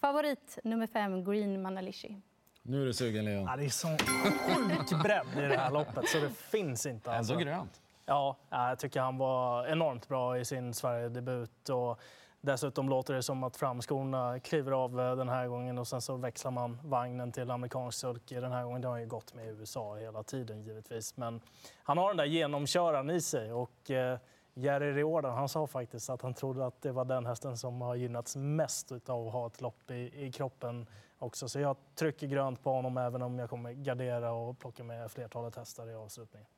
Favorit 0.00 0.58
nummer 0.64 0.86
fem, 0.86 1.24
Green 1.24 1.62
Manalishi. 1.62 2.20
Nu 2.62 2.82
är 2.82 2.86
du 2.86 2.92
sugen, 2.94 3.24
Leon. 3.24 3.44
Ja, 3.50 3.56
det 3.56 3.64
är 3.64 3.68
sån 3.68 3.98
sjuk 3.98 5.02
bredd 5.02 5.26
i 5.44 5.48
det 5.48 5.56
här 5.56 5.70
loppet 5.70 6.08
så 6.08 6.18
det 6.18 6.30
finns 6.30 6.86
inte. 6.86 7.10
Ändå 7.10 7.18
Alltså. 7.18 7.36
grönt. 7.36 7.82
Ja, 8.06 8.36
ja, 8.50 8.68
jag 8.68 8.78
tycker 8.78 9.00
han 9.00 9.18
var 9.18 9.66
enormt 9.66 10.08
bra 10.08 10.38
i 10.38 10.44
sin 10.44 10.74
Sverigedebut. 10.74 11.68
Och 11.68 12.00
dessutom 12.44 12.88
låter 12.88 13.14
det 13.14 13.22
som 13.22 13.44
att 13.44 13.56
framskorna 13.56 14.40
kliver 14.40 14.72
av 14.72 15.00
eh, 15.00 15.16
den 15.16 15.28
här 15.28 15.48
gången 15.48 15.78
och 15.78 15.88
sen 15.88 16.00
så 16.00 16.16
växlar 16.16 16.50
man 16.50 16.78
vagnen 16.84 17.32
till 17.32 17.50
amerikansk 17.50 17.98
sulky 17.98 18.40
den 18.40 18.52
här 18.52 18.64
gången. 18.64 18.80
Det 18.80 18.88
har 18.88 18.98
ju 18.98 19.06
gått 19.06 19.34
med 19.34 19.48
USA 19.48 19.96
hela 19.96 20.22
tiden 20.22 20.62
givetvis. 20.62 21.16
Men 21.16 21.40
han 21.82 21.98
har 21.98 22.08
den 22.08 22.16
där 22.16 22.24
genomköraren 22.24 23.10
i 23.10 23.20
sig 23.20 23.52
och 23.52 23.90
eh, 23.90 24.18
Jerry 24.54 24.92
Riordan 24.92 25.34
han 25.34 25.48
sa 25.48 25.66
faktiskt 25.66 26.10
att 26.10 26.22
han 26.22 26.34
trodde 26.34 26.66
att 26.66 26.82
det 26.82 26.92
var 26.92 27.04
den 27.04 27.26
hästen 27.26 27.56
som 27.56 27.80
har 27.80 27.94
gynnats 27.94 28.36
mest 28.36 28.92
av 28.92 29.26
att 29.26 29.32
ha 29.32 29.46
ett 29.46 29.60
lopp 29.60 29.90
i, 29.90 30.26
i 30.26 30.32
kroppen 30.32 30.86
också. 31.18 31.48
Så 31.48 31.60
jag 31.60 31.76
trycker 31.94 32.26
grönt 32.26 32.62
på 32.62 32.72
honom 32.72 32.96
även 32.96 33.22
om 33.22 33.38
jag 33.38 33.50
kommer 33.50 33.72
gardera 33.72 34.32
och 34.32 34.58
plocka 34.58 34.84
med 34.84 35.10
flertalet 35.10 35.56
hästar 35.56 35.90
i 35.90 35.94
avslutningen. 35.94 36.48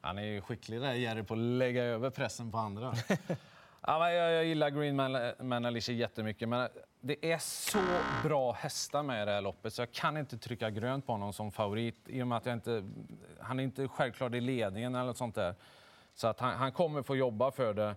Han 0.00 0.18
är 0.18 0.22
ju 0.22 0.40
skicklig 0.40 0.80
där, 0.80 0.92
Jerry, 0.92 1.22
på 1.22 1.34
att 1.34 1.40
lägga 1.40 1.84
över 1.84 2.10
pressen 2.10 2.50
på 2.50 2.58
andra. 2.58 2.94
ja, 3.86 3.98
men 3.98 4.14
jag, 4.14 4.32
jag 4.32 4.44
gillar 4.44 4.70
Green 4.70 4.96
Man- 4.96 5.32
Man 5.38 5.64
Alicia 5.64 5.94
jättemycket, 5.94 6.48
men 6.48 6.68
det 7.00 7.32
är 7.32 7.38
så 7.38 7.78
bra 8.22 8.52
hästar 8.52 9.02
med 9.02 9.22
i 9.22 9.26
det 9.26 9.32
här 9.32 9.40
loppet 9.40 9.72
så 9.72 9.82
jag 9.82 9.92
kan 9.92 10.16
inte 10.16 10.38
trycka 10.38 10.70
grönt 10.70 11.06
på 11.06 11.12
honom 11.12 11.32
som 11.32 11.52
favorit 11.52 12.08
i 12.08 12.22
och 12.22 12.26
med 12.26 12.38
att 12.38 12.46
jag 12.46 12.52
inte, 12.54 12.84
han 13.40 13.60
är 13.60 13.64
inte 13.64 13.88
självklart 13.88 14.34
i 14.34 14.40
ledningen 14.40 14.94
eller 14.94 15.06
något 15.06 15.16
sånt 15.16 15.34
där. 15.34 15.54
Så 16.14 16.28
att 16.28 16.40
han, 16.40 16.54
han 16.54 16.72
kommer 16.72 17.02
få 17.02 17.16
jobba 17.16 17.50
för 17.50 17.74
det. 17.74 17.96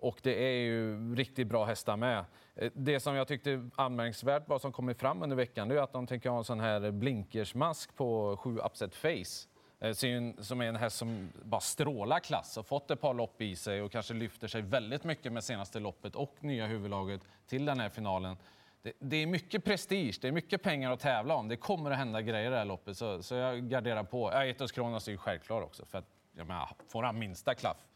Och 0.00 0.18
det 0.22 0.44
är 0.44 0.52
ju 0.62 1.14
riktigt 1.14 1.46
bra 1.46 1.64
hästar 1.64 1.96
med. 1.96 2.24
Det 2.72 3.00
som 3.00 3.14
jag 3.14 3.28
tyckte 3.28 3.68
anmärkningsvärt 3.76 4.48
var 4.48 4.58
som 4.58 4.72
kommit 4.72 5.00
fram 5.00 5.22
under 5.22 5.36
veckan 5.36 5.68
det 5.68 5.74
är 5.74 5.82
att 5.82 5.92
de 5.92 6.06
tänker 6.06 6.30
ha 6.30 6.38
en 6.38 6.44
sån 6.44 6.60
här 6.60 6.90
blinkersmask 6.90 7.96
på 7.96 8.36
7 8.36 8.58
Upset 8.58 8.94
Face. 8.94 9.48
Eh, 9.82 9.92
som 10.38 10.60
är 10.60 10.64
en 10.64 10.76
häst 10.76 10.96
som 10.96 11.32
bara 11.44 11.60
strålar 11.60 12.20
klass 12.20 12.56
och 12.56 12.66
fått 12.66 12.90
ett 12.90 13.00
par 13.00 13.14
lopp 13.14 13.42
i 13.42 13.56
sig 13.56 13.82
och 13.82 13.92
kanske 13.92 14.14
lyfter 14.14 14.48
sig 14.48 14.62
väldigt 14.62 15.04
mycket 15.04 15.32
med 15.32 15.44
senaste 15.44 15.80
loppet 15.80 16.16
och 16.16 16.36
nya 16.40 16.66
huvudlaget 16.66 17.20
till 17.46 17.64
den 17.64 17.80
här 17.80 17.88
finalen. 17.88 18.36
Det, 18.82 18.92
det 18.98 19.16
är 19.16 19.26
mycket 19.26 19.64
prestige, 19.64 20.18
det 20.20 20.28
är 20.28 20.32
mycket 20.32 20.62
pengar 20.62 20.90
att 20.90 21.00
tävla 21.00 21.34
om. 21.34 21.48
Det 21.48 21.56
kommer 21.56 21.90
att 21.90 21.98
hända 21.98 22.22
grejer 22.22 22.46
i 22.46 22.50
det 22.50 22.56
här 22.56 22.64
loppet 22.64 22.96
så, 22.96 23.22
så 23.22 23.34
jag 23.34 23.68
garderar 23.68 24.04
på. 24.04 24.30
Ja, 24.32 24.44
Etos 24.44 24.72
Kronos 24.72 25.08
är 25.08 25.12
ju 25.12 25.18
självklar 25.18 25.62
också 25.62 25.84
för 25.84 25.98
att 25.98 26.08
jag 26.36 26.46
menar, 26.46 26.68
får 26.88 27.02
han 27.02 27.18
minsta 27.18 27.54
klaff 27.54 27.86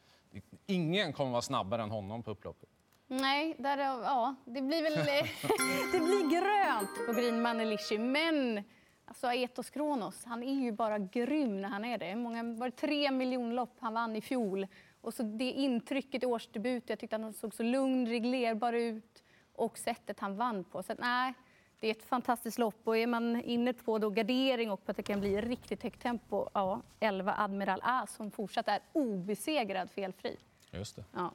Ingen 0.67 1.13
kommer 1.13 1.31
vara 1.31 1.43
snabbare 1.43 1.83
än 1.83 1.91
honom 1.91 2.23
på 2.23 2.31
upploppet. 2.31 2.69
Nej, 3.07 3.57
där, 3.59 3.79
ja, 3.79 4.35
det 4.45 4.63
blir 4.63 4.83
väl 4.83 4.95
det 5.93 5.99
blir 5.99 6.31
grönt 6.31 7.07
på 7.07 7.13
Green 7.13 7.43
Manelishi. 7.43 7.99
Men 7.99 8.65
alltså 9.07 9.27
Aetos 9.27 9.71
Kronos, 9.71 10.25
han 10.25 10.43
är 10.43 10.55
ju 10.55 10.73
bara 10.73 10.99
grym 10.99 11.61
när 11.61 11.69
han 11.69 11.85
är 11.85 11.99
det. 11.99 12.17
Många, 12.17 12.43
var 12.43 12.67
det 12.67 12.77
tre 12.77 13.11
miljonlopp 13.11 13.77
han 13.79 13.95
vann 13.95 14.17
i 14.17 14.21
fjol? 14.21 14.67
Och 15.01 15.15
så 15.15 15.23
det 15.23 15.51
intrycket 15.51 16.23
i 16.23 16.27
årsdebut, 16.27 16.85
jag 16.87 16.99
tyckte 16.99 17.17
att 17.17 17.23
han 17.23 17.33
såg 17.33 17.55
så 17.55 17.63
lugn, 17.63 18.07
reglerbar 18.07 18.73
ut 18.73 19.23
och 19.53 19.79
sättet 19.79 20.21
han 20.21 20.37
vann 20.37 20.65
på. 20.65 20.83
Så 20.83 20.93
att, 20.93 20.99
nej, 20.99 21.35
det 21.81 21.87
är 21.87 21.91
ett 21.91 22.03
fantastiskt 22.03 22.59
lopp 22.59 22.81
och 22.85 22.97
är 22.97 23.07
man 23.07 23.43
inne 23.43 23.73
på 23.73 23.99
då 23.99 24.11
gardering 24.11 24.71
och 24.71 24.85
på 24.85 24.91
att 24.91 24.97
det 24.97 25.03
kan 25.03 25.21
bli 25.21 25.41
riktigt 25.41 25.83
högt 25.83 26.03
tempo, 26.03 26.49
ja, 26.55 26.83
11 27.01 27.35
Admiral 27.39 27.81
A 27.83 28.07
som 28.07 28.31
fortsatt 28.31 28.69
är 28.69 28.81
obesegrad 28.93 29.91
felfri. 29.91 30.37
Just 30.71 30.97
det. 30.97 31.05
Ja. 31.13 31.33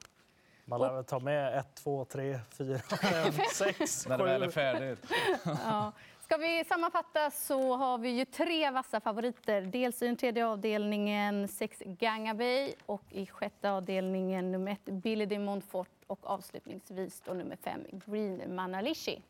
Man 0.72 0.82
lär 0.82 0.94
väl 0.94 1.04
ta 1.04 1.20
med 1.20 1.58
1, 1.58 1.76
2, 1.76 2.06
3, 2.06 2.40
4, 2.58 2.80
5, 2.80 3.34
6, 3.54 4.08
När 4.08 4.18
det 4.18 4.24
väl 4.24 4.44
är 4.44 4.48
7. 4.48 4.52
färdigt. 4.52 5.06
Ja. 5.46 5.92
Ska 6.20 6.38
vi 6.38 6.64
sammanfatta 6.66 7.32
så 7.32 7.76
har 7.78 7.98
vi 7.98 8.10
ju 8.10 8.26
tre 8.26 8.72
vassa 8.72 9.00
favoriter. 9.02 9.62
Dels 9.62 10.02
i 10.02 10.06
den 10.06 10.16
tredje 10.16 10.48
avdelningen 10.48 11.48
sex 11.48 11.84
Gangabay 11.86 12.74
och 12.86 13.04
i 13.10 13.26
sjätte 13.26 13.72
avdelningen 13.72 14.52
nummer 14.52 14.72
ett 14.72 14.86
Billy 14.86 15.26
de 15.26 15.40
Montfort 15.40 15.90
och 16.08 16.30
avslutningsvis 16.30 17.22
då 17.26 17.34
nummer 17.34 17.56
fem 17.56 17.82
Green 17.92 18.56
Manalishi. 18.56 19.22